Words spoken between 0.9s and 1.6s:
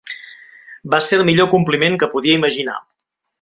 Va ser el millor